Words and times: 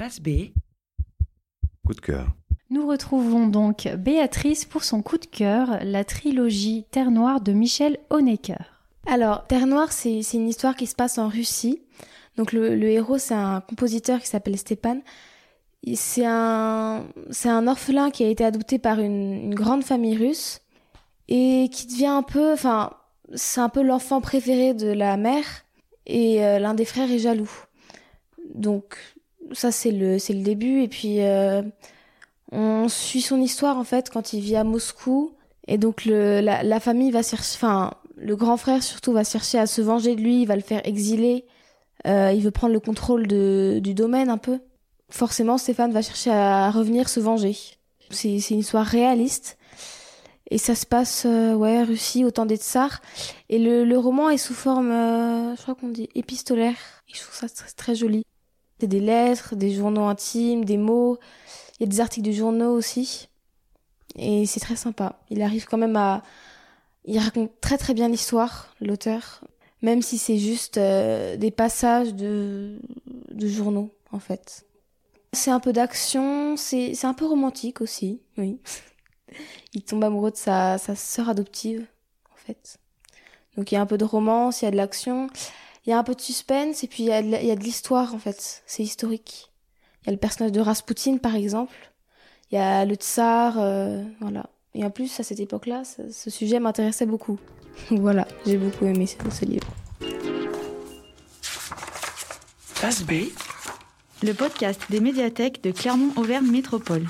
Face 0.00 0.18
B. 0.18 0.52
Coup 1.86 1.92
de 1.92 2.00
cœur. 2.00 2.28
Nous 2.70 2.86
retrouvons 2.86 3.46
donc 3.48 3.86
Béatrice 3.98 4.64
pour 4.64 4.82
son 4.82 5.02
coup 5.02 5.18
de 5.18 5.26
cœur, 5.26 5.78
la 5.82 6.04
trilogie 6.04 6.86
Terre 6.90 7.10
Noire 7.10 7.42
de 7.42 7.52
Michel 7.52 7.98
Honecker. 8.08 8.64
Alors, 9.06 9.46
Terre 9.46 9.66
Noire, 9.66 9.92
c'est 9.92 10.22
une 10.32 10.48
histoire 10.48 10.74
qui 10.74 10.86
se 10.86 10.94
passe 10.94 11.18
en 11.18 11.28
Russie. 11.28 11.82
Donc 12.38 12.52
le, 12.54 12.76
le 12.76 12.88
héros, 12.88 13.18
c'est 13.18 13.34
un 13.34 13.60
compositeur 13.60 14.20
qui 14.20 14.28
s'appelle 14.28 14.56
Stepan. 14.56 15.00
Il- 15.82 15.98
C'est 15.98 16.24
un, 16.24 17.04
orphelin 17.66 18.10
qui 18.10 18.24
a 18.24 18.28
été 18.28 18.42
adopté 18.42 18.78
par 18.78 19.00
une, 19.00 19.34
une 19.34 19.54
grande 19.54 19.84
famille 19.84 20.16
russe 20.16 20.62
et 21.28 21.68
qui 21.70 21.86
devient 21.86 22.06
un 22.06 22.22
peu, 22.22 22.54
enfin, 22.54 22.94
c'est 23.34 23.60
un 23.60 23.68
peu 23.68 23.82
l'enfant 23.82 24.22
préféré 24.22 24.72
de 24.72 24.88
la 24.90 25.18
mère 25.18 25.44
et 26.06 26.42
euh, 26.42 26.58
l'un 26.58 26.72
des 26.72 26.86
frères 26.86 27.10
est 27.12 27.18
jaloux. 27.18 27.52
Donc 28.54 28.96
ça 29.52 29.72
c'est 29.72 29.90
le, 29.90 30.18
c'est 30.18 30.32
le 30.32 30.42
début 30.42 30.82
et 30.82 30.88
puis 30.88 31.20
euh, 31.22 31.62
on 32.52 32.88
suit 32.88 33.20
son 33.20 33.40
histoire 33.40 33.78
en 33.78 33.84
fait 33.84 34.10
quand 34.10 34.32
il 34.32 34.40
vit 34.40 34.56
à 34.56 34.64
Moscou 34.64 35.32
et 35.68 35.78
donc 35.78 36.04
le, 36.04 36.40
la, 36.40 36.62
la 36.62 36.80
famille 36.80 37.10
va 37.10 37.22
chercher, 37.22 37.56
enfin 37.56 37.92
le 38.16 38.36
grand 38.36 38.56
frère 38.56 38.82
surtout 38.82 39.12
va 39.12 39.24
chercher 39.24 39.58
à 39.58 39.66
se 39.66 39.80
venger 39.80 40.16
de 40.16 40.20
lui, 40.20 40.42
il 40.42 40.46
va 40.46 40.56
le 40.56 40.62
faire 40.62 40.80
exiler, 40.86 41.46
euh, 42.06 42.32
il 42.34 42.42
veut 42.42 42.50
prendre 42.50 42.72
le 42.72 42.80
contrôle 42.80 43.26
de, 43.26 43.80
du 43.82 43.94
domaine 43.94 44.30
un 44.30 44.38
peu. 44.38 44.60
Forcément, 45.10 45.58
Stéphane 45.58 45.92
va 45.92 46.02
chercher 46.02 46.30
à 46.30 46.70
revenir 46.70 47.08
se 47.08 47.20
venger. 47.20 47.56
C'est 48.10 48.38
c'est 48.40 48.54
une 48.54 48.60
histoire 48.60 48.86
réaliste. 48.86 49.58
Et 50.50 50.58
ça 50.58 50.74
se 50.74 50.84
passe, 50.86 51.24
euh, 51.26 51.54
ouais, 51.54 51.82
Russie, 51.84 52.24
au 52.24 52.30
temps 52.32 52.46
des 52.46 52.56
tsars. 52.56 53.00
Et 53.48 53.58
le, 53.58 53.84
le 53.84 53.98
roman 53.98 54.30
est 54.30 54.38
sous 54.38 54.54
forme, 54.54 54.90
euh, 54.90 55.54
je 55.56 55.62
crois 55.62 55.74
qu'on 55.76 55.88
dit 55.88 56.08
épistolaire. 56.14 56.74
Et 57.08 57.14
je 57.14 57.20
trouve 57.22 57.34
ça 57.34 57.48
très, 57.48 57.70
très 57.70 57.94
joli. 57.94 58.24
Des 58.86 59.00
lettres, 59.00 59.56
des 59.56 59.72
journaux 59.72 60.04
intimes, 60.04 60.64
des 60.64 60.76
mots. 60.76 61.18
Il 61.78 61.84
y 61.84 61.86
a 61.86 61.88
des 61.88 62.00
articles 62.00 62.26
de 62.26 62.32
journaux 62.32 62.72
aussi. 62.72 63.28
Et 64.16 64.46
c'est 64.46 64.60
très 64.60 64.76
sympa. 64.76 65.20
Il 65.30 65.42
arrive 65.42 65.66
quand 65.66 65.78
même 65.78 65.96
à... 65.96 66.22
Il 67.04 67.18
raconte 67.18 67.50
très 67.60 67.78
très 67.78 67.94
bien 67.94 68.08
l'histoire, 68.08 68.74
l'auteur. 68.80 69.42
Même 69.82 70.02
si 70.02 70.18
c'est 70.18 70.38
juste 70.38 70.76
euh, 70.76 71.36
des 71.36 71.50
passages 71.50 72.14
de, 72.14 72.78
de 73.06 73.48
journaux, 73.48 73.94
en 74.12 74.18
fait. 74.18 74.66
C'est 75.32 75.50
un 75.50 75.60
peu 75.60 75.72
d'action, 75.72 76.56
c'est 76.56 77.04
un 77.04 77.14
peu 77.14 77.24
romantique 77.24 77.80
aussi, 77.80 78.20
oui. 78.36 78.58
Il 79.74 79.82
tombe 79.82 80.02
amoureux 80.04 80.32
de 80.32 80.36
sa, 80.36 80.76
sa 80.78 81.28
adoptive, 81.28 81.86
en 82.32 82.36
fait. 82.36 82.78
Donc 83.56 83.72
il 83.72 83.74
y 83.74 83.78
a 83.78 83.80
un 83.80 83.86
peu 83.86 83.98
de 83.98 84.04
romance, 84.04 84.62
il 84.62 84.64
y 84.66 84.68
a 84.68 84.70
de 84.70 84.76
l'action, 84.76 85.28
il 85.86 85.90
y 85.90 85.92
a 85.92 85.98
un 85.98 86.02
peu 86.02 86.14
de 86.14 86.20
suspense, 86.20 86.84
et 86.84 86.86
puis 86.86 87.04
il 87.04 87.06
y 87.06 87.12
a 87.12 87.22
de, 87.22 87.62
l'histoire, 87.62 88.14
en 88.14 88.18
fait. 88.18 88.62
C'est 88.66 88.82
historique. 88.82 89.50
Il 90.02 90.06
y 90.06 90.08
a 90.10 90.12
le 90.12 90.18
personnage 90.18 90.52
de 90.52 90.60
Rasputin, 90.60 91.16
par 91.16 91.34
exemple. 91.34 91.74
Il 92.50 92.56
y 92.56 92.58
a 92.58 92.84
le 92.84 92.94
tsar, 92.94 93.54
euh, 93.58 94.02
voilà. 94.20 94.50
Et 94.74 94.84
en 94.84 94.90
plus, 94.90 95.18
à 95.20 95.22
cette 95.22 95.40
époque-là, 95.40 95.84
ce, 95.84 96.10
ce 96.10 96.30
sujet 96.30 96.60
m'intéressait 96.60 97.06
beaucoup. 97.06 97.38
voilà, 97.90 98.26
j'ai 98.46 98.56
beaucoup 98.56 98.86
aimé 98.86 99.06
ce, 99.06 99.16
ce 99.30 99.44
livre. 99.44 99.68
Face 102.80 103.02
B. 103.02 103.12
Le 104.22 104.32
podcast 104.32 104.80
des 104.90 105.00
médiathèques 105.00 105.62
de 105.62 105.70
Clermont-Auvergne 105.70 106.50
Métropole. 106.50 107.06